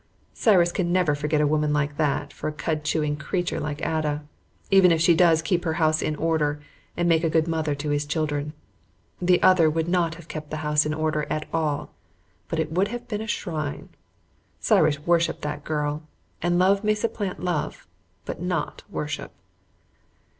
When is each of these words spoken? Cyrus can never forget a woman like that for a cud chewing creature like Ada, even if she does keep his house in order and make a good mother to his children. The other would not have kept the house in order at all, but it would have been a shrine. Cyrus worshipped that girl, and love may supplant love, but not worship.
Cyrus 0.33 0.71
can 0.71 0.91
never 0.91 1.13
forget 1.13 1.41
a 1.41 1.45
woman 1.45 1.73
like 1.73 1.97
that 1.97 2.33
for 2.33 2.47
a 2.47 2.51
cud 2.51 2.83
chewing 2.83 3.15
creature 3.17 3.59
like 3.59 3.85
Ada, 3.85 4.23
even 4.71 4.91
if 4.91 4.99
she 4.99 5.13
does 5.13 5.43
keep 5.43 5.63
his 5.63 5.75
house 5.75 6.01
in 6.01 6.15
order 6.15 6.59
and 6.97 7.07
make 7.07 7.23
a 7.23 7.29
good 7.29 7.47
mother 7.47 7.75
to 7.75 7.91
his 7.91 8.07
children. 8.07 8.53
The 9.21 9.39
other 9.43 9.69
would 9.69 9.87
not 9.87 10.15
have 10.15 10.27
kept 10.27 10.49
the 10.49 10.65
house 10.65 10.87
in 10.87 10.95
order 10.95 11.27
at 11.29 11.45
all, 11.53 11.91
but 12.49 12.57
it 12.57 12.71
would 12.71 12.87
have 12.87 13.07
been 13.07 13.21
a 13.21 13.27
shrine. 13.27 13.89
Cyrus 14.59 14.97
worshipped 15.05 15.43
that 15.43 15.63
girl, 15.63 16.01
and 16.41 16.57
love 16.57 16.83
may 16.83 16.95
supplant 16.95 17.39
love, 17.39 17.85
but 18.25 18.41
not 18.41 18.81
worship. 18.89 19.31